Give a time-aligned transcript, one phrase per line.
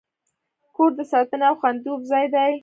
[0.75, 2.51] کور د ساتنې او خوندیتوب ځای دی.